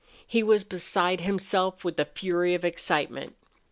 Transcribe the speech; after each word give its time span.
He 0.25 0.41
was 0.41 0.63
beside 0.63 1.21
himself 1.21 1.83
with 1.85 1.99
a 1.99 2.05
fury 2.05 2.55
of 2.55 2.65
excitement. 2.65 3.35